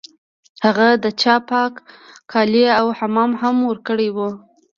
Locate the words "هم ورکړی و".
3.41-4.17